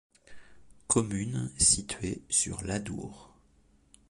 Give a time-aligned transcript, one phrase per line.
[0.87, 3.35] Commune située sur l'Adour.